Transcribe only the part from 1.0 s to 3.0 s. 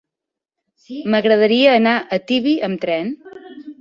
M'agradaria anar a Tibi amb